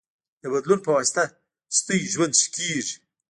د 0.41 0.43
بدلون 0.53 0.79
پواسطه 0.87 1.23
ستاسو 1.79 2.09
ژوند 2.13 2.33
ښه 2.41 2.47
کېږي. 2.55 2.95